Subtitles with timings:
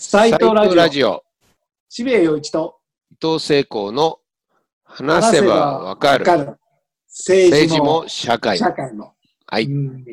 [0.00, 0.74] 斎藤ラジオ。
[0.76, 1.24] ラジオ
[1.88, 2.76] 渋谷陽一と
[3.10, 4.20] 伊藤聖光の
[4.84, 6.24] 話せばわかる
[7.08, 9.14] 政治も政治も社会社会も。
[9.48, 10.04] はい、うん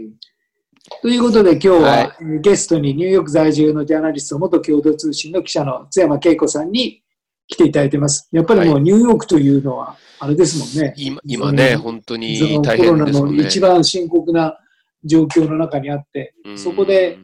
[1.03, 7.03] ということで今日は、はいえーゲストにニューヨーク在住のジャーナリスト、元共同通信の記者の津山恵子さんに
[7.47, 8.27] 来ていただいてます。
[8.31, 10.95] やっぱりもはうニューヨークというのは、あれですもんね。
[10.97, 13.43] 今今ね、本当そに大変ですもんね。
[13.43, 14.57] の一番深刻な
[15.03, 17.19] 状況の中にあって、うんそこで、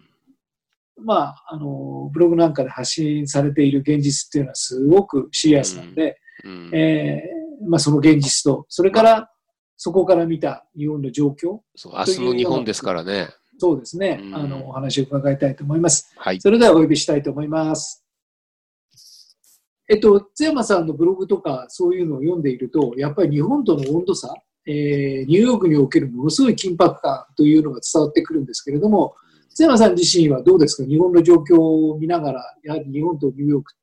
[1.04, 9.32] まあ、あの、ブログなんかで発信されている現実っていうのはすごくシリアスなんで、うんえーまあ、その現実と、それから、
[9.78, 13.30] そこから見た日本の状況、そう明日の日本ですからね。
[13.58, 16.12] そうですね、うんあの、お話を伺いたいと思います。
[16.18, 16.42] はい。
[16.42, 18.04] それではお呼びしたいと思います。
[19.90, 24.34] えっと、津山さんのブログとかそういうのを読んでいると、やっぱり日本との温度差、
[24.66, 29.16] えーニューヨークにおけるものすごい緊迫感というのが伝わってくるんですけれども、
[29.54, 30.88] 津山さん自身はどうですか？
[30.90, 33.74] 日本の状況を見ながら、やはり日本とニューヨーク、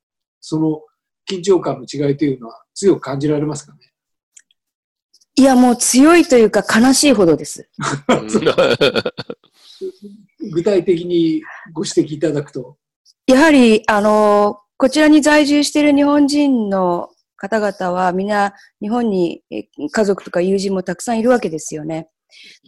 [0.41, 0.81] その
[1.29, 3.79] 緊張感の違いというのは強く感じられますかね？
[5.35, 7.69] いや、もう強いというか悲しいほどです。
[10.51, 11.41] 具体的に
[11.73, 12.77] ご指摘いただくと。
[13.27, 22.09] やはり、あの、こちらに在住している日本人の方々は、みんな日本にえ家族とか友人もたくさんいるわけですよね。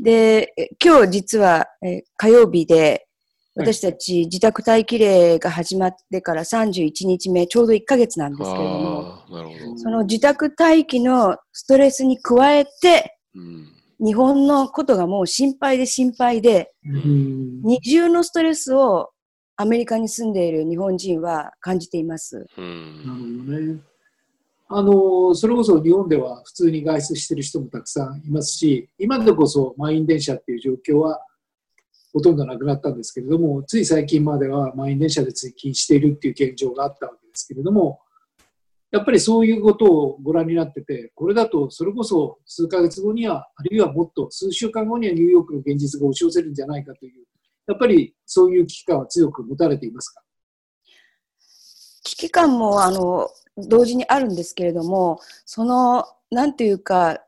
[0.01, 3.07] で、え今日実はえ火曜日で、
[3.55, 9.77] 私たち自宅待機令が始まってから31日目、ちょうど1ヶ月なんですけれども、ど。
[9.77, 13.67] その自宅待機のストレスに加えて、うん
[14.03, 19.11] 日本のことがもう心配で心配で、うん二重のストレスを
[19.57, 22.47] アメリカに住んでいる日本人は感じています。
[22.57, 23.79] うなるんほどね。
[24.73, 31.21] あの、それこそ日本では普通に外出してる人もたくさんいますし、今でこそ満員電車っていう状況は
[32.13, 37.99] ほとんどなくなったんですけれども、つい最近までは満員電車で通勤しているっていう現状があったわけですけれども、
[38.91, 47.25] やっぱりそういうことをご覧になってて、これだとそれこそ数ヶ月後には、あるいはもっと数週間後にはニューヨークの現実が押し寄せるんじゃないかという、
[47.67, 50.21] やっぱりそういう危機感は強く持たれていますか？
[52.03, 57.21] 危機感もあの同時にあるんですけれども、その、なんていうか、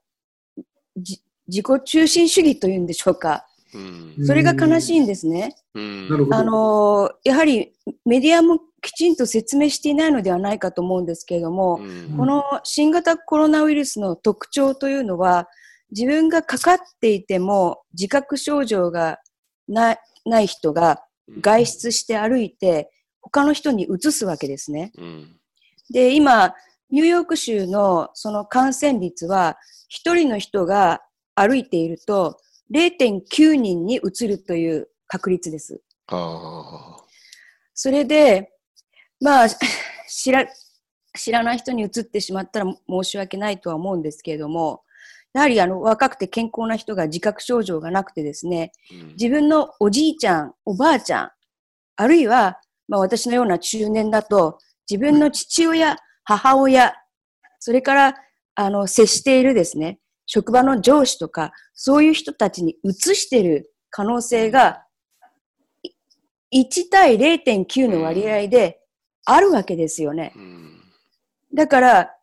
[0.97, 3.45] じ自己中心主義というんでしょうか。
[3.73, 5.56] うんそれが悲しいんですね。
[5.73, 6.38] うんなるほど。
[6.38, 7.73] あの、やはり
[8.06, 15.50] メディアもきちんと説明していないのではないかと思うんですけれども、うんこの新型コロナウイルスの特徴というのは、
[15.91, 19.19] 自分がかかっていても自覚症状が
[19.67, 21.03] ないない人が
[21.41, 22.91] 外出して歩いて、
[23.22, 24.91] 他の人に移すわけですね。
[24.97, 25.39] うん
[25.89, 26.53] で、今、
[26.89, 29.57] ニューヨーク州のその感染率は、
[29.88, 31.01] 一人の人が
[31.35, 32.39] 歩いていると、
[32.73, 35.81] 0.9人に移るという確率です。
[36.07, 36.97] あ
[37.73, 38.51] それで、
[39.19, 39.47] まあ、
[40.07, 40.45] 知ら、
[41.16, 44.83] 知らない人に移ってしまったら申し訳ないとは思うんですけれども、
[45.33, 48.71] やはりあの若くて健康な人が自覚症状がなくてですね、
[49.13, 51.31] 自分のおじいちゃん、おばあちゃん、
[51.95, 56.94] あるいは、まあ、私のような中年だと、自分の父親、母親、
[57.59, 58.16] それから
[58.55, 64.83] あの接しているですね、職場の上司とか、そういう人たちに移している可能性が、
[66.51, 68.79] い1対0.9の割合で
[69.25, 70.33] あるわけですよね。
[70.35, 70.79] うん
[71.55, 72.15] だから、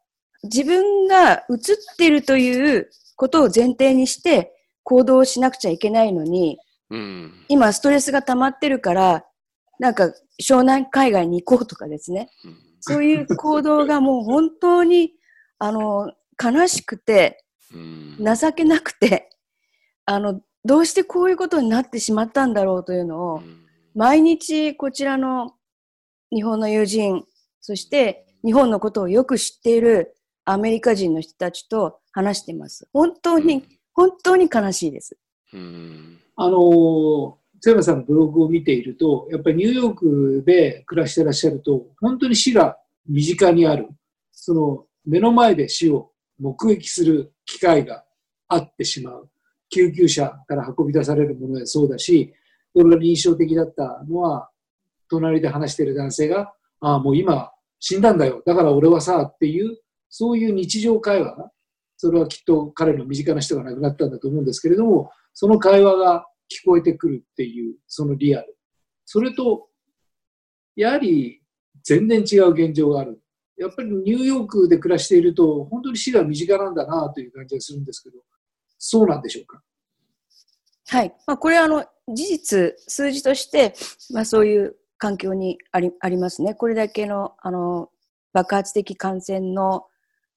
[0.43, 6.59] 自分が移ってるということを前提にして行動しなくちゃいけないのに、
[6.91, 9.25] うん今ストレスが溜まってるから、
[9.81, 12.31] なんか湘南海外に行こうとかですね。
[12.45, 15.13] うんそういう行動がもう本当に、
[15.59, 19.29] あの、悲しくて、うん情けなくて、
[20.07, 25.57] あの、どうしてこういうことになってしまったんだろうというのを、うん毎日こちらの
[26.33, 27.25] 日本の友人、
[27.61, 32.89] そして日本のことをよく知っているアメリカ人の人たちと話しています。
[32.93, 35.19] 本当に、本当に悲しいです。
[35.53, 42.77] うんあの、津山さんのブログを見ていると、やっぱりニューヨークで暮らしてらっしゃると、本当に死が
[43.09, 43.89] 身近にある、
[44.33, 48.05] その目の前で死を目撃する機会が
[48.49, 49.29] あってしまう。
[49.69, 52.35] 救急車から運び出されるものやそうだし、
[52.75, 54.51] それが印象的だったのは、
[55.09, 58.43] 隣で話している男性が、ああ、もう今死んだんだよ。
[58.47, 59.79] だから俺はさ、っていう、
[60.09, 61.51] そういう日常会話が、
[61.97, 68.57] それはきっと彼の身近な人が亡くなったんだと思うんですけれども、その会話が聞こえてくるっていう、そのリアル。
[69.07, 69.69] それと、
[70.75, 71.43] やはり
[71.85, 73.23] 全然違う現状がある。
[73.57, 78.19] やっぱりニューヨークで暮らしていると、本当に死が身近なんだなという感じがするんですけど、
[78.79, 79.63] そうなんでしょうか？
[80.89, 81.15] はい。
[81.27, 83.75] まあ、これはあの、事実、数字として、
[84.13, 86.55] まあそういう環境にありありますね。
[86.55, 87.91] これだけのあの
[88.33, 89.87] 爆発的感染の、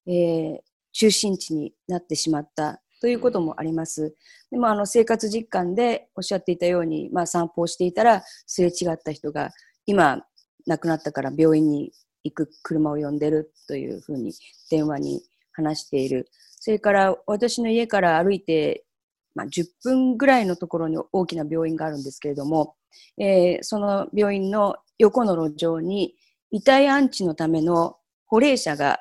[0.06, 0.58] えー
[0.96, 4.14] 中心地になってしまったということもあります。
[4.50, 9.50] でもあの生活実感でおっしゃっていたように、まあ、散歩をしていたらすれ違った人が
[9.84, 10.22] 今
[10.66, 11.92] 亡くなったから病院に
[12.22, 14.32] 行く車を呼んでるというふうに
[14.70, 15.20] 電話に
[15.52, 16.30] 話している。
[16.58, 18.86] それから私の家から歩いて、
[19.34, 22.74] まあ、10分ぐらいのところに大きな病院があるんですけれども、
[23.18, 26.14] えーその病院の横の路上に
[26.50, 28.98] 遺体安置のための保冷車が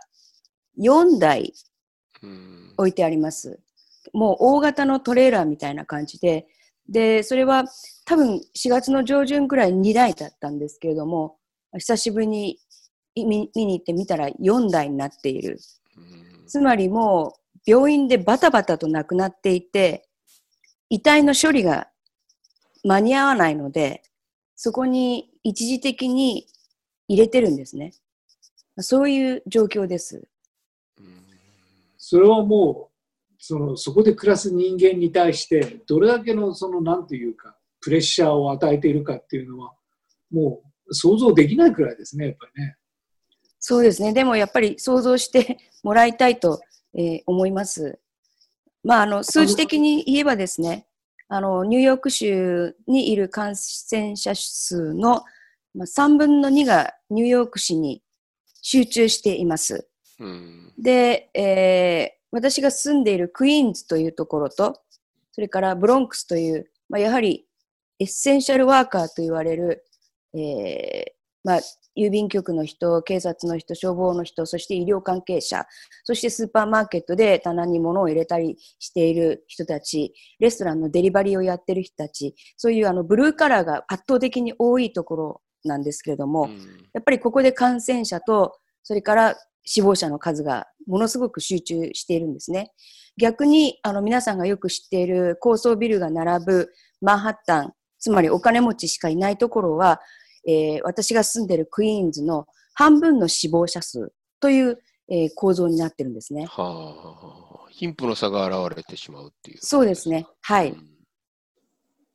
[0.77, 1.53] 4台
[2.21, 3.62] うん置いてあります。
[4.13, 6.47] もう大型のトレーラーみたいな感じで、
[6.87, 7.65] で、それは
[8.05, 11.37] 多分4月の上旬くらい2台だったんですけれども、
[11.73, 12.59] 久しぶりに
[13.15, 15.59] 見見に行ってみたら4台になっている。
[15.97, 20.07] うんつまりもう病院でバタバタと亡くなっていて、
[20.89, 21.87] 遺体の処理が
[22.83, 24.03] 間に合わないので、
[24.55, 26.45] そこに一時的に
[27.07, 27.93] 入れてるんですね。
[28.79, 30.27] そういう状況です。
[30.99, 31.23] うん
[31.97, 32.92] それはもう
[33.45, 39.73] そのそこで暮らす人間に対してどれだけのそのなんというかプレッシャーを与えているかっていうのは
[40.31, 42.77] もう想像できないくらいですねやっぱりね。
[43.59, 44.13] そうですね。
[44.13, 46.61] でもやっぱり想像してもらいたいと、
[46.95, 47.99] えー思います。
[48.81, 50.87] まあ、あの、数字的に言えばですね、
[51.27, 55.23] あの、ニューヨーク州にいる感染者数の、
[55.73, 58.01] まあ、3分の2がニューヨーク市に
[58.61, 59.89] 集中しています。
[60.19, 64.81] うんで、えー私が住んでいるクイーンズというところと、
[65.31, 67.45] それからブロンクスという、まあ、やはり
[67.99, 69.85] エッセンシャルワーカーと言われる、
[70.35, 71.11] えー
[71.43, 71.59] まあ、
[71.95, 75.65] 郵便局の人、警察の人、消防の人、そして医療関係者、
[76.03, 86.57] そしてスーパーマーケットで棚に物を入れたりしている人たち、レストランのデリバリーをやっている人たち、そういうあのブルーカラーが圧倒的に多いところなんですけれども、うん。
[86.93, 92.71] やっぱりここで感染者と、それから死亡者の数がものすごく集中しているんですね。
[93.17, 96.69] 逆にあの皆さんがよく知っている高層ビルが並ぶ
[97.01, 100.01] マンハッタン、つまりお金持ちしかいないところは、
[100.47, 104.79] えー私が住んでいるクイーンズの半分の死亡者数という、
[105.09, 106.45] えー構造になってるんですね。
[106.45, 109.57] はあ、貧富の差が現れてしまうっていう。
[109.61, 110.25] そうですね。
[110.41, 110.71] はい。
[110.71, 110.93] うん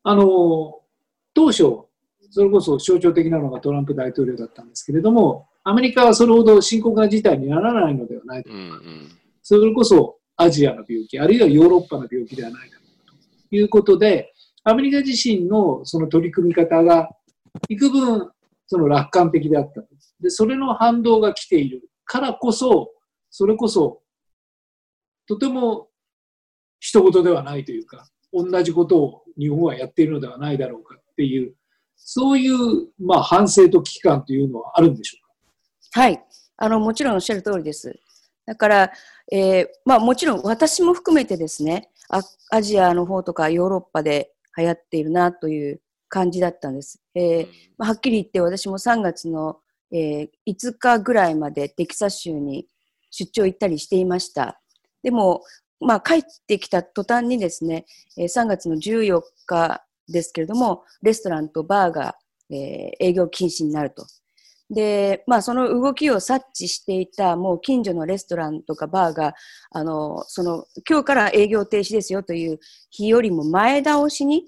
[0.04, 0.80] あの
[1.34, 1.84] 当初
[2.30, 9.08] それこそ象徴的なのがトランプ大統領だったんですけれどもアメリカはそれほど深刻な事態にならないのではないかうんうん
[9.42, 14.32] それこそアジアの病気、あるいはヨーロッパの病気ではないだろうということで、
[14.62, 17.08] アメリカ自身のその取り組み方が
[17.68, 18.30] 幾分
[18.66, 19.88] その楽観的であったと。
[20.20, 22.90] で、それの反動が来ているからこそ、
[23.30, 24.02] それこそ
[25.26, 25.88] とても
[26.78, 31.54] 人事ではないというか、同じことを日本はやっているのではないだろうかっていう、
[31.96, 35.27] そういう、まあ、反省と危機感というのはあるんでしょうか？
[35.92, 36.22] はい。
[36.56, 37.98] あの、もちろんおっしゃる通りです。
[38.46, 38.92] だから、
[39.30, 47.00] えーまあもちろん私も含めてですね、あアジアの方とかヨーロッパで流行っているなという感じだったんです。
[47.14, 47.46] えー
[47.76, 49.58] まあはっきり言って私も3月の、
[49.92, 52.66] えー5日ぐらいまでテキサス州に
[53.10, 54.60] 出張行ったりしていました。
[55.02, 55.42] でも、
[55.80, 57.84] まあ帰ってきた途端にですね、
[58.16, 62.16] えー3月の14日ですけれども、レストランとバーが、
[62.50, 62.58] えー
[63.00, 64.06] 営業禁止になると。
[64.70, 69.34] で、まあその動きを察知していたもう近所のレストランとかバーが、
[69.70, 72.58] あの、その今日から営業停止ですよという
[72.90, 74.44] 日よりも前倒しに、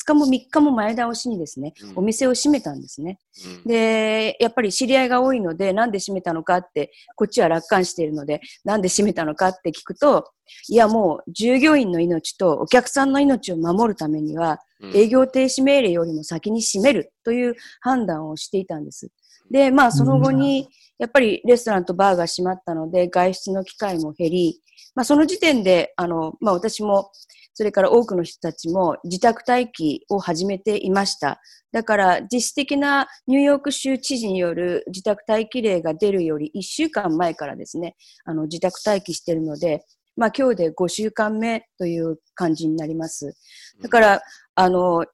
[0.00, 3.18] 2日も3日も前倒しにですね、うんお店を閉めたんですね。
[3.64, 10.30] うんで、やっぱり知り合いが多いので、なんで閉めたのかって、こっちは楽観しているので、なんで閉めたのかって聞くと、
[10.68, 19.10] いやもう従業員の命とお客さんの命を守るためには、うん営業停止命令よりも先に閉めるという判断をしていたんです。
[19.50, 24.60] で、まあその後に、やっぱりレストランとバーが閉まったので、外出の機会も減り、
[24.94, 27.10] まあその時点で、あの、まあ私も、
[27.52, 31.40] それから多くの人たちも自宅待機を始めていました。
[31.72, 39.84] だから実質的なニューヨーク州知事による自宅待機令が出るより1週間前からですね、あの自宅待機しているので、
[40.16, 43.36] まあ今日で5週間目という感じになります。
[43.82, 44.22] だから、
[44.54, 45.04] あの、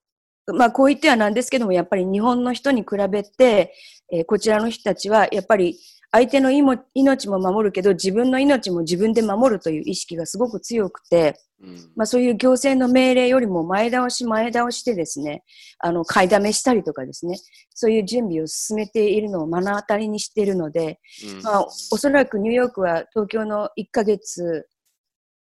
[0.55, 3.75] まあこう言ってはなんですけども、やっぱり日本の人に比べて、
[4.13, 5.79] えーこちらの人たちはやっぱり
[6.13, 15.43] 相手のいも命も守るけど自分の命も自分で守るという意識がすごく強くて、うんまあ、そういう行政の命令よりも前倒し前倒しでですね、
[15.79, 17.39] あの、買いだめしたりとかですね、
[17.75, 21.01] そういう準備を進めているのを目の当たりにしているので、
[21.37, 24.69] うんまあ、おそらくニューヨークは東京の1ヶ月、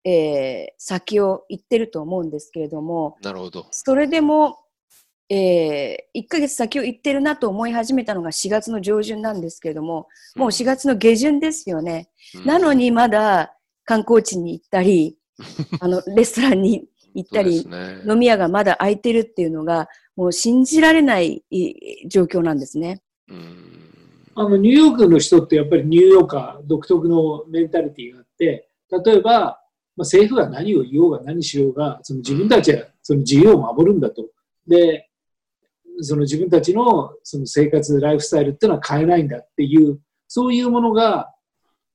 [0.03, 3.67] えー先を行ってると思うんですけれども、なるほど。
[3.71, 4.57] それでも
[5.29, 12.09] えー、1ヶ月先を行ってるなと思い始めたのが4月の上旬なんですけれども、もう4月の下旬ですよね。
[12.35, 13.55] うんなのにまだ
[13.85, 15.17] 観光地に行ったり、
[15.79, 23.01] あの、レストランに行ったり、ね飲み屋がまだ開いてるっていうのが、もう信じられないい状況なんですね。
[23.29, 23.77] うん
[24.39, 28.69] あのニューヨークの人ってやっぱりニューヨーカー独特のメンタリティがあって、
[29.03, 29.57] 例えば、まあ、
[29.99, 34.27] 政府が何を言おうが何しようが、その自分たちはその自由を守るんだと。
[34.67, 35.06] で、
[36.01, 41.33] その自分たちのその生活、ライフスタイルっていうのは変えないんだっていう、そういうものが、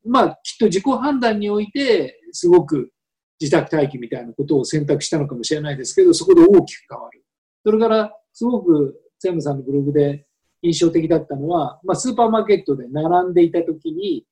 [0.05, 2.93] まあ、きっと自己判断において、すごく
[3.41, 7.25] 自宅待機みたいなことを選択したのかもしれないですけど、そこで大きく変わる。
[7.65, 10.27] それから、すごく、セムさんのブログで
[10.63, 14.27] 印象的だったのは、まあ、スーパーマーケットで並んでいたときに、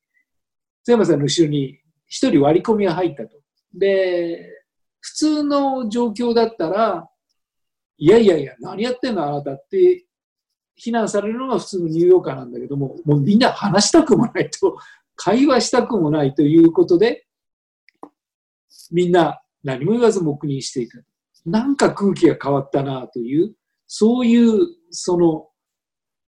[0.84, 3.30] 津山さんの後ろに一人割り込みが入ったと。
[3.74, 4.48] で、
[5.00, 7.08] 普通の状況だったら、
[8.00, 10.06] いやいやいや、何やってんのあなたって
[10.74, 14.78] 非難されるのが普通のニューヨーカーなんだけども、もうみんな話したくもないと、
[15.16, 17.26] 会話したくもないということで、
[18.90, 20.98] みんな何も言わず黙認していた。
[21.44, 23.54] なんか空気が変わったなという、
[23.86, 25.48] そういう、その、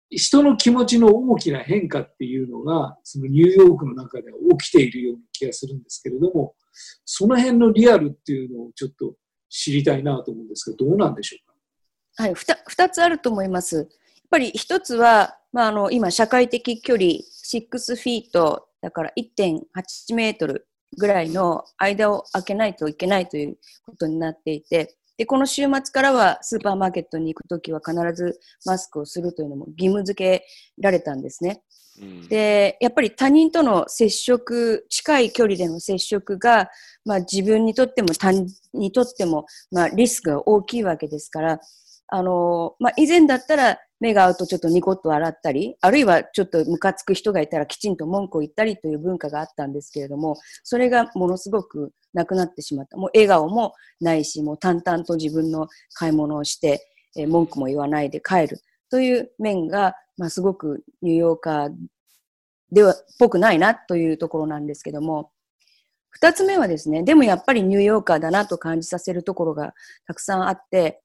[0.09, 6.55] 人の気持ちの大きな変化っていうのが、そのニューヨークの中では起きているような気がするんですけれども、
[7.03, 9.15] その辺のリアルっていうのをちょっと
[9.49, 11.46] 知りたいなと思うんですが、どうなんでしょう。
[12.17, 13.75] はい、二つあると思います。
[13.77, 13.87] やっ
[14.31, 30.45] ぱり一つは、まあ、あの、今、社会的距離、6フィート、だから1.8メートルぐらいの間を空けないといけないということになっていて、で、この週末からはスーパーマーケットに行くときは必ずマスクをするというのも義務付け
[30.79, 31.61] られたんですね。
[31.99, 36.69] うんで、やっぱり他人との接触、近い距離での接触が、
[37.05, 41.59] まあ自分にとっても他人にとっても、まあリスクが大きいわけですから、
[42.07, 52.97] あの、まあ以前だったら目が合うとちょっとニコッと笑ったり、あるいはちょっとムカつく人がいたらきちんと文句を言ったりという文化があったんですけれども、それがものすごくなくなってしまった。
[52.97, 56.87] もう笑顔もないし、もう淡々と自分の買い物をして、
[57.17, 58.61] えー文句も言わないで帰る
[58.91, 61.71] という面が、まあすごくニューヨーカー
[62.71, 65.31] では、っぽくないなというところなんですけども、
[66.09, 69.73] 二つ目はですね、でもやっぱりニューヨーカーだなと感じさせるところが
[70.05, 71.01] たくさんあって、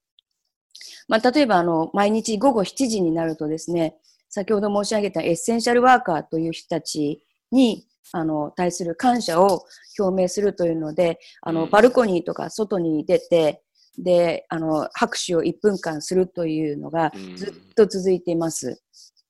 [1.09, 3.97] まあ、例えばあの、毎日午後7時になるとですね、
[4.29, 9.65] 先ほど申し上げたエッセンシャルワーカーという人たちに、あの、対する感謝を
[9.99, 13.63] 表明するというので、あの、うんバルコニーとか外に出て、
[13.99, 18.83] で、あの、拍手を1分間するというのがうんずっと続いています。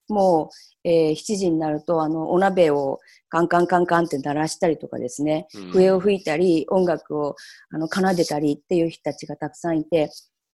[0.08, 0.50] も
[0.84, 7.34] う、えー7時になると、あの、お鍋をカンカンカンカンって鳴らしたりとかですね、うん笛を吹いたり、音楽を
[7.70, 10.10] あの奏でたりっていう人たちがたくさんいて、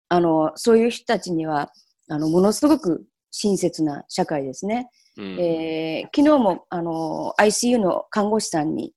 [0.10, 1.72] あの、そういう人たちには、
[2.10, 4.89] あの、ものすごく親切な社会ですね。
[5.17, 8.93] うんえー昨日も、あの、ICU の看護師さんに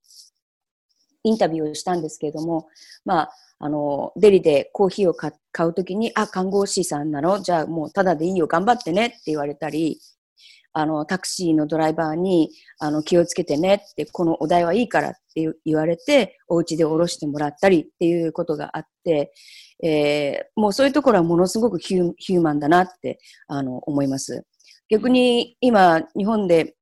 [1.23, 2.67] インタビューをしたんですけれども、
[3.05, 7.41] まあ、あの、デリでコーヒーを買買うときに、あ、看護師さんなの？
[7.41, 9.99] じゃあもうただでいいよ、頑張ってねって言われたり、
[10.77, 19.33] あの、タクシーのドライバーに、あの、気をつけてねって、このお題はいいからって言われて、お家で降ろしてもらったりっていうことがあって、
[19.83, 23.17] えーもうそういうところはものすごくヒューヒューマンだなって、
[23.47, 24.45] あの、思います。
[24.89, 26.75] 逆に今、日本で、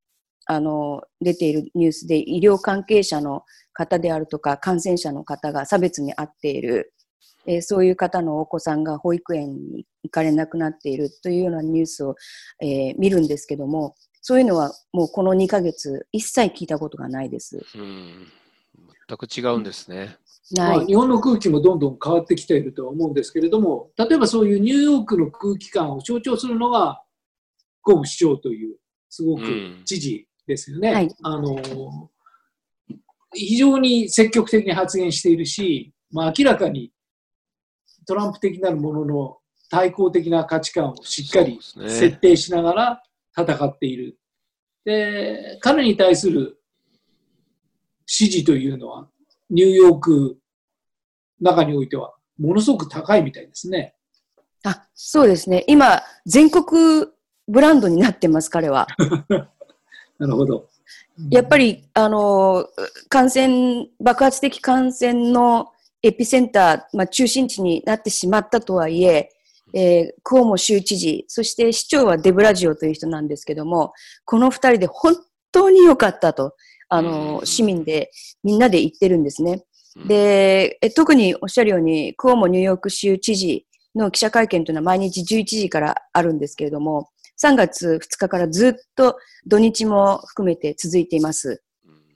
[0.45, 6.93] あの、出ているニュースで医療関係者の方であるとか、感染者の方が差別に遭っている、
[7.45, 12.15] えーそういう方のお子さんが保育園に行かれなくなっているというようなニュースを、
[12.61, 17.63] えー見るんですけども、そういうのはもうこの2ヶ月一切聞いたことがないです。
[17.75, 18.27] うん
[19.07, 20.17] 全く違うんですね。
[20.51, 20.77] ない。
[20.77, 27.01] まあ、日本の空気もどんどん変わってきているとは思うんですけれども、例えばそういうニューヨークの空気感を象徴するのが、
[27.83, 28.77] ゴム市長という、
[29.09, 30.93] すごくうん知事ですよね。
[30.93, 32.09] はいあの
[33.37, 36.93] 非常に積極的に発言しているし、まあ、明らかに
[38.05, 39.37] トランプ的なるものの
[39.69, 43.03] 対抗的な価値観をしっかり設定しながら
[43.37, 44.17] 戦っている。
[44.85, 46.61] で、彼に対する
[48.05, 49.07] 支持というのは、
[49.49, 50.37] ニューヨーク
[51.39, 53.95] 中においては、ものすごく高いみたいですね。
[54.63, 55.63] あ、そうですね。
[55.67, 57.07] 今、全国
[57.47, 58.87] ブランドになってます、彼は。
[60.17, 60.69] なるほど。
[61.29, 62.67] やっぱり、あの、
[63.09, 65.71] 感染、爆発的感染の
[66.05, 69.31] エピセンター、まあ、中心地になってしまったとはいえ、
[69.73, 73.91] えークオモ州知事、そして市長はデブラジオという人なんですけども、
[74.23, 75.15] この二人で本
[75.51, 76.53] 当に良かったと、
[76.89, 78.11] あの、うん市民で
[78.43, 79.65] みんなで言ってるんですね。
[79.95, 87.09] うん、で、え特におっしゃるように、クオモニューヨーク州知事の記者会見というのは毎日11時からあるんですけれども、
[87.41, 91.63] 3月2日からずっと土日も含めて続いています。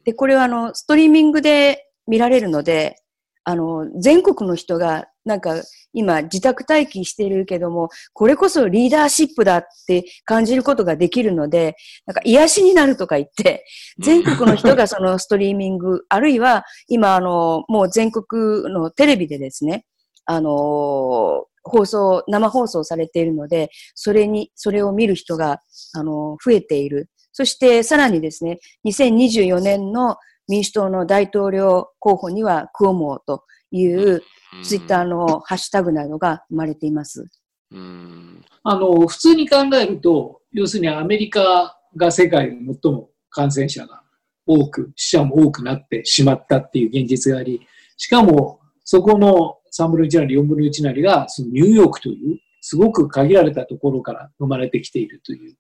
[0.04, 3.02] で、これはあの、ストリーミングで見られるので、
[3.44, 5.62] あの、全国の人がなんか
[5.94, 13.66] 今自宅待機してるけども、これこそリーダーシップだって感じることができるので、なんか癒しになるとか言って、
[14.00, 19.86] 全国の人がそのストリーミング、あるいは今あの、もう全国のテレビでですね、
[20.26, 25.62] あの放送、生放送されているので、それに、それを見る人が、
[25.94, 27.10] あの増えている。
[27.32, 30.18] そしてさらにですね、2024年の
[30.50, 34.22] 民主党の大統領候補にはクオモーという
[34.64, 37.30] ツイッターのハッシュタグなどが生まれています。
[37.72, 38.44] うん。
[38.64, 44.02] あの、普通に考えると、要するにアメリカが世界で最も感染者が
[44.46, 47.62] 多く、死者も多くなってしまったっていう現実があり、
[47.96, 55.56] しかも、そこの3分の1なり4分の1なりが、そのニューヨークという、すごく限られたところから生まれてきているという、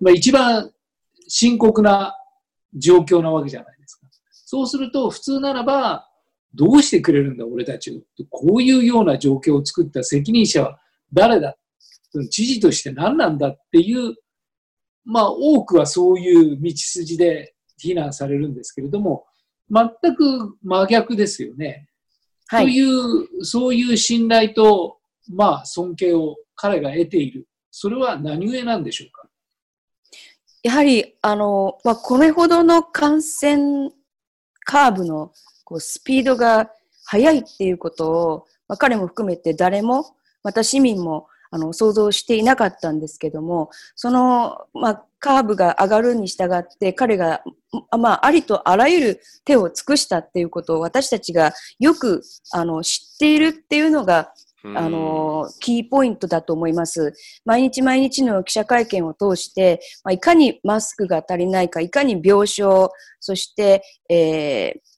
[0.00, 0.72] まあ一番
[1.28, 2.16] 深刻な
[2.74, 4.01] 状況なわけじゃないですか。
[4.52, 6.10] そうすると、普通ならば、
[6.52, 8.02] どうしてくれるんだ、俺たちを。
[8.28, 10.78] こういうような状況を作った責任者は
[11.10, 11.56] 誰だ？
[12.30, 14.14] 知事として何なんだっていう、
[15.06, 19.24] まあ多くはそういう道筋で非難されるんですけれども、
[19.70, 21.88] 全く真逆ですよね。
[22.50, 22.66] とはい。
[22.66, 24.98] いう、そういう信頼と、
[25.32, 27.48] まあ尊敬を彼が得ている。
[27.70, 29.30] それは何故なんでしょうか？
[30.62, 33.90] やはり、あの、まあ、これほどの感染
[34.64, 35.32] カーブの
[35.64, 36.70] こうスピードが
[37.04, 47.42] 速いっていうことを、まあ、彼も含めて誰も、また市民もあの想像していなかったんですけども、その、まあ、カーブが上がるに従って、彼が、
[47.98, 54.32] まあ、ありとあらゆる手を尽くしたっていうことを私たちがよくあの知っているっていうのが、
[54.64, 57.14] あの、キーポイントだと思います。
[57.44, 62.90] 毎日毎日の記者会見を通して、まあ、いかにマスクが足りないか、いかに病床、
[63.20, 64.92] そして、えー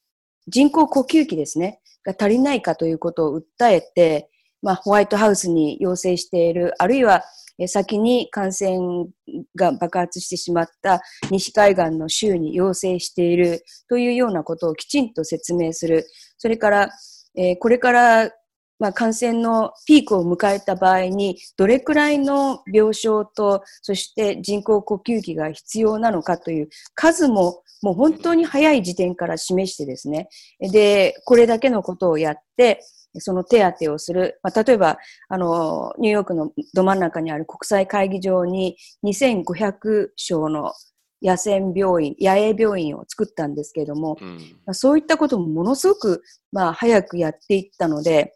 [0.46, 4.28] 人工呼吸器ですね、が足りないかということを訴えて、
[4.62, 7.22] まあ、ホワイトハウスに要請している、あるいは、
[7.66, 9.06] 先に感染
[9.54, 11.00] が爆発してしまった
[11.30, 16.04] 西海岸の州に要請しているというようなことをきちんと説明する。
[16.36, 16.90] それから、
[17.36, 18.30] えーこれから
[18.78, 30.28] まあ、感染のピークを迎えた場合に、どれくらいの病床と、そして人工呼吸器が必要なのかという数も、もう本当に早い時点から示してですね、
[30.60, 32.80] で、これだけのことをやって、
[33.18, 34.40] その手当てをする。
[34.42, 40.72] まあ、例えば、あの、ニューヨークのど真ん中にある国際会議場に2500床の
[41.22, 44.28] 野戦病院、野営病院を作ったんですけれども、うん
[44.66, 48.34] まあ、そういったこともものすごく、まあ、早くやっていったので、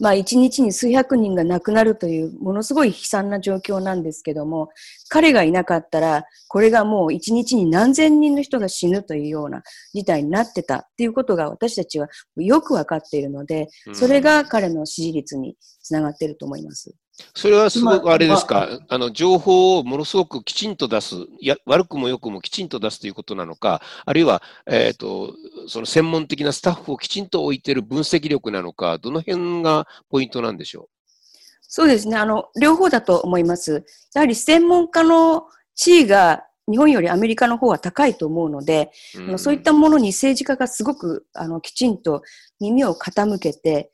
[0.00, 4.70] まあ、一日に数百人が亡くなるという、ものすごい悲惨な状況なんですけども、
[5.08, 16.94] 彼がいなかったら、これがもう一日に何千人の人が死ぬというような事態になってたっていうことが私たちはよくわかっているので、それが彼の支持率につながっていると思います。
[17.34, 25.34] それはすごくあれですか、あの情報をものすごくきちんと出す、いや悪くも良くもきちんと出すということなのか、あるいは、えーと、
[25.68, 30.88] その専門的なスタッフをきちんと置いている分析力なのか、どの辺がポイントなんでしょ
[31.60, 32.16] そうですね。
[32.16, 33.84] あの、両方だと思います。
[34.14, 39.22] やはり専門家の地位が日本よりアメリカの方は高いと思うので、う。
[39.22, 42.22] あのそういったものに政治家がすごくあのきちんと
[42.60, 43.90] 耳を傾けて、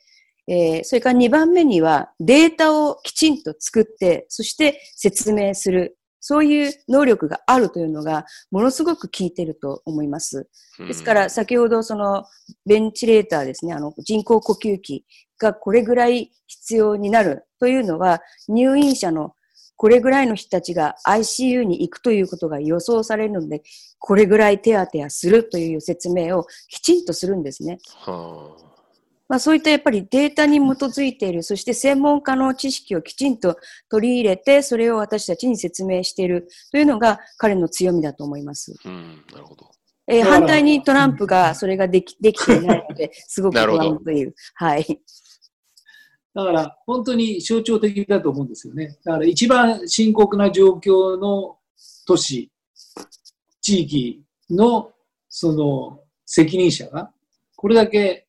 [0.51, 5.97] えーそれから2番目にはデータをきちんと作って、そして説明する。
[6.23, 10.51] そういう能力があるというのがものすごく効いていると思います。
[10.79, 12.27] うんですから、先ほどその
[12.67, 15.07] ベンチレーターですね、あの人工呼吸器
[15.39, 19.35] がこれぐらい必要になるというのは、入院者の
[19.77, 23.63] これぐらいの人たちが ICU に行くということが予想されるので、
[23.99, 27.79] これぐらい手当てやするという説明をきちんとするんですね。
[27.95, 28.70] はあ
[29.31, 33.57] まあ、そういったやっぱりデータに基づいている、そして専門家の知識をきちんと
[33.89, 38.75] 取り入れて、それを私たちに説明しているというのが彼の強みだと思います。
[38.85, 39.71] うん、なるほど。
[40.09, 44.35] えー反対にトランプがそれができできていないので、 すごく不安という。
[44.55, 45.01] はい。
[46.35, 48.99] だから本当に象徴的だと思うんですよね。
[49.05, 51.57] だから一番深刻な状況の
[52.05, 52.51] 都市、
[53.61, 54.91] 地域の
[55.29, 57.13] その責任者が
[57.55, 58.27] これだけ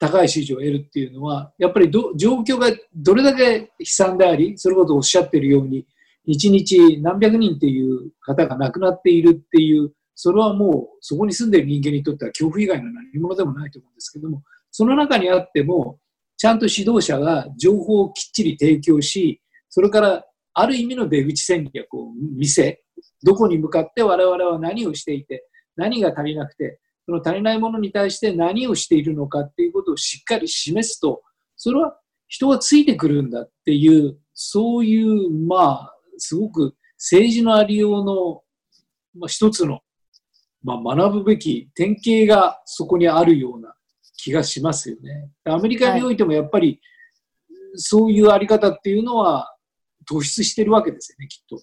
[0.00, 5.86] 高い支持を得るっていうのは、やっぱりど状況がどれだけ悲惨であり、それこそおっしゃってるように、
[6.24, 15.98] 一日何百人っていう方が亡くなっているっていう、それはもうそこに住んでる人間にとっては恐怖以外の何物でもないと思うんですけども、その中にあっても、
[16.38, 22.82] ちゃんと指導者が情報をきっちり提供し、それからある意味の出口戦略を見せ、
[23.22, 31.22] どこに向かって我々は何をしていて、何が足りなくて、その足りないものに対して何をしているのかっていうことをしっかり示すと、
[31.56, 38.42] それは人がついてくるんだっていう、そういう、まあ、すごく政治のありようの、
[39.18, 39.80] まあ、一つの、
[40.62, 43.74] まあ、学ぶべき典型がそこにあるような
[44.16, 45.30] 気がしますよね。
[45.44, 46.80] アメリカにおいてもやっぱり、
[47.74, 49.52] そういうあり方っていうのは
[50.08, 51.60] 突出してるわけですよね、きっと。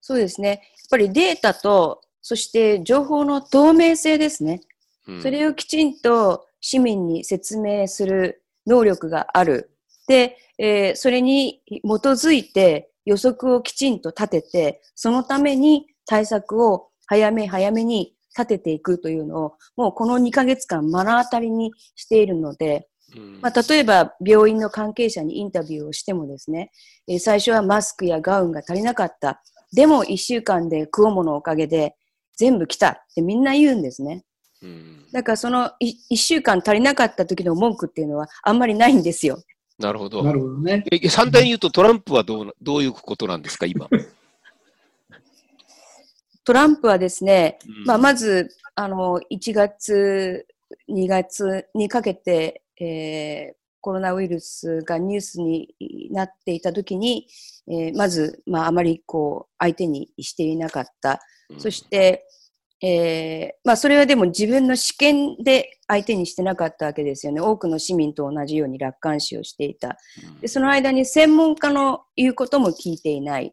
[0.00, 0.48] そうですね。
[0.48, 0.58] やっ
[0.90, 4.62] ぱりデータと、そして情報の透明性ですね。
[5.08, 9.70] うん、それをきちんと市民に説明する能力がある。
[10.06, 22.88] で、えー、それに基づいて予測をきちんと立てて、そのために対策を早め早めに立てていくというのを、もうこの2ヶ月間目の当たりにしているので、
[23.42, 26.70] まあ、例えば病院の関係者にインタビューをしてもですね、
[27.06, 29.42] えー、最初はマスクやガウンが足りなかった。
[29.74, 31.96] でも1週間でクオモのおかげで
[32.36, 34.24] 全部来たってみんな言うんですね。
[35.12, 39.42] だからその 1, 週間足りなかった時の文句っていうのはあんまりないんですよ。
[39.78, 40.22] なるほど。
[40.22, 40.84] なるほどね。
[40.90, 43.88] え、反対に言うとトランプはどうどういうことなんですか、今？
[46.44, 50.46] トランプはですね、うん、まあ、まず、あの、1月、
[50.88, 55.74] 2月にかけて、えー、コロナウイルスがニュースに
[56.12, 57.26] なっていたときに、
[57.68, 61.20] えー、まず、まあ、あまりこう、相手にしていなかった。
[61.50, 62.24] うん、そして、
[62.84, 67.40] えー、まあ、それはでも自分の試験で相手にしてなかったわけですよね。
[67.40, 69.98] 多くの市民と同じように楽観視をしていた。
[70.40, 73.52] でその間に専門家の言うことも聞いていない。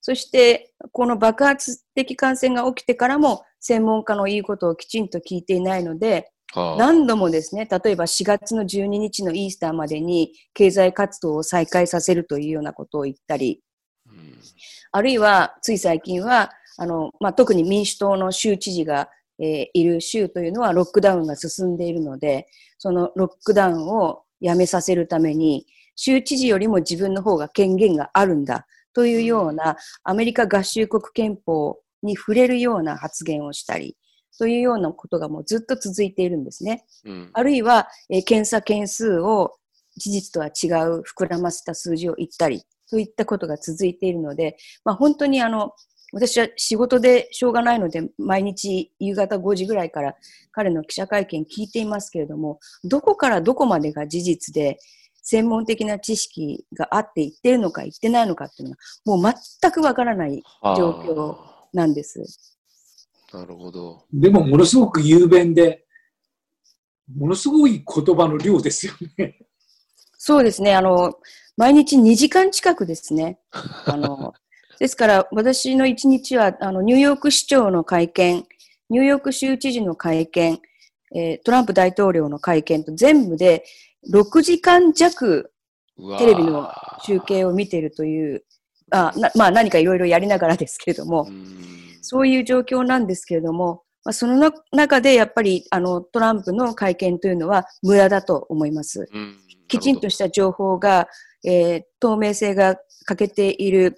[0.00, 13.60] そして、この爆発的感染が起きてからも、専門家の言うことをきちんと聞いていないので、何度もですね、例えば4月の12日のイースターまでに経済活動を再開させるというようなことを言ったり、
[14.92, 19.08] あるいはつい最近は、あのまあ、特に民主党の州知事が、
[19.40, 22.46] えー、いる州というのはロックダウンが進んでいるので、
[22.78, 33.96] そのロックダウンをやめさせるために、州知事よりも自分の方が権限があるんだというようなアメリカ合衆国憲法に触れるような発言をしたり、
[34.38, 36.84] というようなことがもうずっと続いているんですね。
[37.04, 39.54] うん、あるいは、えー、検査件数を
[39.96, 45.72] 事実とは違う膨らませた数字を言ったり、といったことが続いているので、まあ、本当にあの、
[46.12, 50.14] 私は仕事でしょうがないので、毎日夕方5時ぐらいから
[50.52, 54.78] 彼の記者会見聞いていますけれども、どこからどこまでが事実で、
[55.26, 61.36] 専門的な知識があって言ってるのか言ってないのかっていうのは、もう全くわからない状況
[61.72, 62.53] なんです。
[63.34, 64.04] なるほど。
[64.12, 65.84] でも、ものすごく雄弁で、
[67.16, 69.38] ものすごい言葉の量ですよね。
[70.16, 70.76] そうですね。
[70.76, 71.14] あの、
[71.56, 73.40] 毎日2時間近くですね。
[73.86, 74.34] あの、
[74.78, 78.46] ですから、私の一日は、あの、ニューヨーク市長の会見、
[78.88, 80.60] ニューヨーク州知事の会見、
[81.12, 83.64] えー、トランプ大統領の会見と全部で
[84.12, 85.52] 6時間弱
[86.18, 86.70] テレビの
[87.04, 88.44] 中継を見ているという、
[88.90, 91.26] あなまあ何かいろいろやりながらですけれども、
[92.04, 99.08] そういう状況なんですけれども、まあ、その中でやっぱりあのトランプの会見というのは無駄だと思います。
[99.66, 101.08] きちんとした情報が、
[101.44, 103.96] えー、透明性が欠けている。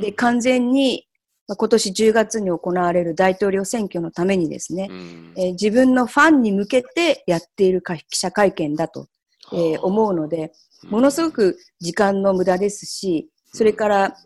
[0.00, 1.06] で、完全に
[1.46, 4.88] 今年10月に行われる大統領選挙のためにですね、
[5.36, 9.08] えー、自分のファンに向けてやっている記者会見だと
[9.52, 10.52] えー、思うので、
[10.88, 14.16] ものすごく時間の無駄ですし、それから、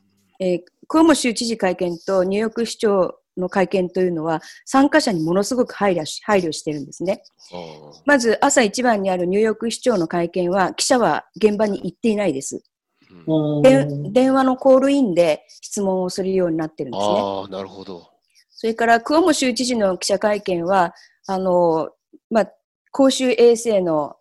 [0.41, 7.23] えー、クオモ州知事会見とニューヨーク市長の会見というのは、参加者にものすごく配慮し配慮してるんですね。
[8.07, 12.63] まず、朝一番にあるニューヨーク市長の会見は、記者は現場に行っていないです。
[14.13, 17.21] 電話のコールインで質問をするようになってるんですね。
[17.21, 18.11] あなるほど。
[18.51, 20.95] それから、クオモ州知事の記者会見は、
[21.27, 21.91] あの、
[22.31, 22.53] まあ、
[22.91, 24.17] 公衆衛生の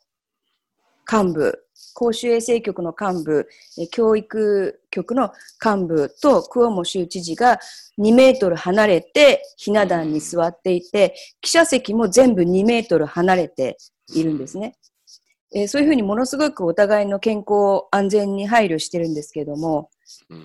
[1.11, 3.47] 幹部、公衆衛生局の幹部、
[3.91, 5.31] 教育局の
[5.63, 7.59] 幹部とクオモ州知事が
[7.99, 13.77] 2メートル離れてひな壇に座っていて、記者席も全部2メートル離れて
[14.13, 14.75] いるんですね。
[15.55, 19.89] えー、そういうふうにものすごくお互いの健康安全に配慮してるんですけども、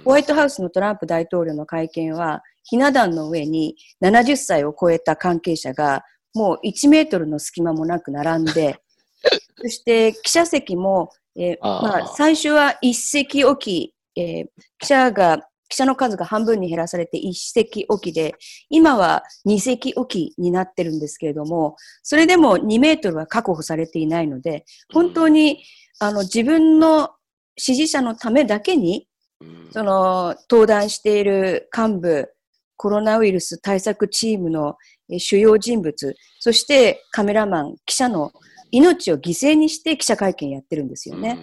[0.04, 8.78] ホワイトハウスのトランプ大統領の会見は、ひな壇の上に70歳を超えた関係者がもう1メートルの隙間もなく並んで、
[9.60, 14.46] そして記者席も、えー、まあ、最初は一席置き、えー、
[14.78, 18.34] 記者が、記者の数が半分に減らされて一席置きで、
[18.68, 25.64] 今は二席置きになってるんですけれども、それでも2メートルは確保されていないので、本当に、
[25.98, 27.10] あの、自分の
[27.56, 29.08] 支持者のためだけに、
[29.40, 29.68] うん。
[29.72, 32.28] その、登壇している幹部、
[32.76, 34.76] コロナウイルス対策チームの
[35.12, 38.32] えー主要人物、そしてカメラマン、記者の
[38.72, 41.38] 命を犠牲にして記者会見やってるんですよね。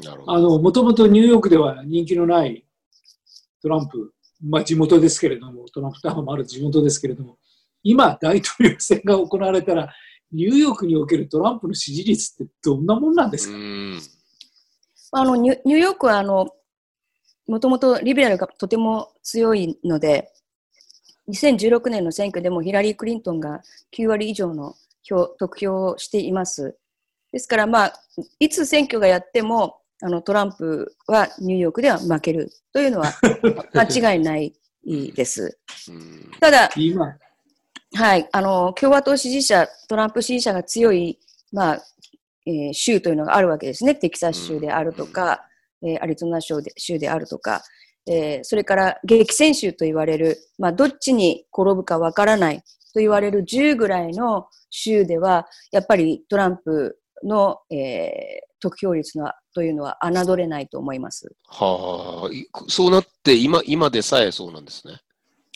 [0.00, 2.64] もともとニューヨークでは人気のない
[3.62, 4.12] トランプ、
[4.44, 7.38] まあ地元ですけれども、トランプタウンもある地元ですけれども、
[7.82, 9.92] 今大統領選が行われたら、
[10.30, 14.00] ニューヨークにおけるトランプの支持率ってどんなもんなんですか、うん。
[15.12, 16.48] あのニュニューヨークはあの
[17.46, 20.32] もともとリベラルがとても強いので、
[21.28, 23.62] 2016年の選挙でもヒラリー・クリントンが
[23.96, 26.76] 9割以上の票得票をしています。
[27.32, 27.92] ですから、まあ、
[28.38, 33.12] いつ選挙がやってもあのトランプはニューヨークでは負けるというのは
[33.72, 34.52] 間違いない
[34.84, 35.58] です。
[35.88, 37.16] うんただ、今、
[37.94, 41.18] はい、あの共和党支持者、トランプ支持者が強い、
[41.52, 41.82] まあ
[42.46, 45.46] えー州というのがあるわけですね、テキサス州であるとか、
[45.82, 47.62] えーアリゾナ州で州であるとか、
[48.06, 61.34] えーそれから激戦州と言われる、まあ、どっちに転ぶかわからないと言われる10ぐらいの州では、やっぱりトランプの、えー得票率のというのは侮れないと思います。
[61.48, 65.00] はあ、いそうなって今、今でさえそうなんですね。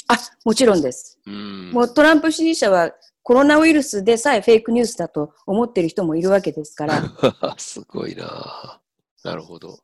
[0.09, 1.18] あもちろんです。
[1.27, 2.90] うんもうトランプ支持者は
[3.22, 7.03] コロナウイルスでさえフェイクニュースだと思っている人もいるわけですから、
[7.57, 8.81] すごいな。
[9.25, 9.79] なるほど。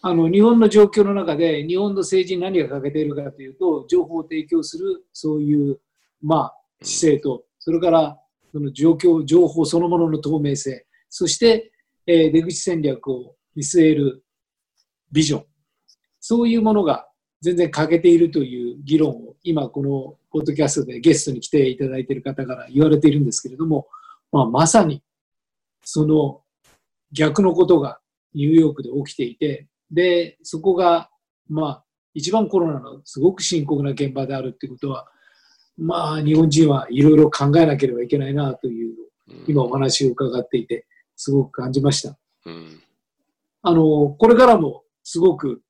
[0.00, 5.80] あの日本の状況の中で、日本の政治に何が欠けているかというと、情報を提供するそういう、
[6.22, 8.18] まあ、姿勢と、それから
[8.52, 11.72] その状況、情報そのものの透明性、そして、
[12.06, 14.24] えー出口戦略を見据える
[15.12, 15.44] ビジョン、
[16.20, 17.08] そういうものが
[17.40, 23.88] 全然欠けているという議論を、今、このポッドキャストでゲストに来ていただいている方から言われているんですけれども、
[24.32, 25.02] まあ、まさに
[25.84, 26.42] その
[27.12, 28.00] 逆のことが
[28.34, 31.10] ニューヨークで起きていて、で、そこが、
[31.48, 35.06] まあ、一番コロナのすごく深刻な現場であるっていうことは、
[35.78, 42.16] まあ、日本人はいろいろ考えなければいけないなという、うん今お話を伺っていて、すごく感じました。
[42.46, 42.80] うん
[43.60, 45.60] あの、これからもすごく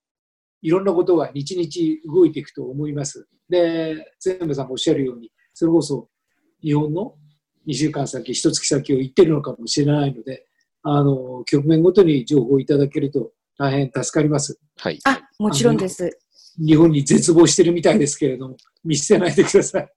[0.62, 3.29] いろんなことが日々動いていくと思います。
[3.49, 6.09] で、全部さんもおっしゃるように、それこそ
[6.62, 7.14] 日本の
[7.66, 10.47] 2週間先、1月先を言ってるのかもしれないので、
[10.83, 14.59] あの、局面ごとに情報をいただけると大変助かります。
[14.77, 14.99] はい。
[15.05, 16.18] あ、もちろんです。
[16.59, 19.88] 日本に絶望してるみたいですけれども、見捨てないでください。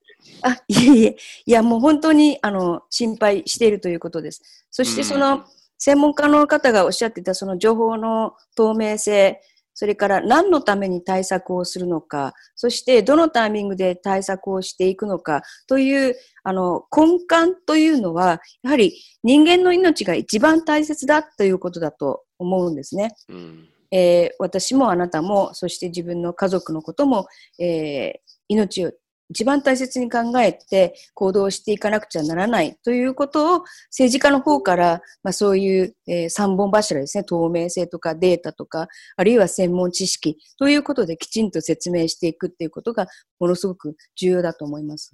[0.44, 1.18] あ、いえいえ。
[1.46, 4.42] いや、もう本当に、あの、心配しているということです。
[4.72, 5.46] そして、その、
[5.78, 9.42] 専門家の方がおっしゃっていた、その情報の透明性、
[9.74, 23.16] それから何のために対策をするのか、そしてどのタイミングで対策をしていくのかという、あの、根幹というのは、やはり人間の命が一番大切だということだと思うんですね。
[23.30, 27.28] うんえー私もあなたも、そして自分の家族のことも、
[27.60, 28.92] えー命を
[29.32, 43.08] 一番大切に考えて行動していかなくちゃならないということを政治家の方から、まあ、そういう、えー三本柱ですね、透明性とかデータとか、あるいは専門知識ということできちんと説明していくっていうことが
[43.40, 45.14] ものすごく重要だと思います。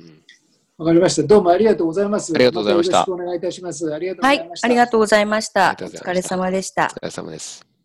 [0.00, 0.22] うん
[0.78, 1.22] わかりました。
[1.22, 2.32] どうもありがとうございます。
[2.34, 3.94] ありがとうございましたよろしくお願いいたします。
[3.94, 4.66] ありがとうごはいざいまし、た。
[4.66, 5.70] ありがとうございました。
[5.70, 6.98] あお疲れ様でしたお。
[6.98, 7.75] 疲れ様です。